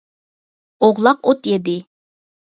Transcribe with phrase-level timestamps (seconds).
[0.81, 1.77] ئوغلاق ئوت يېدى.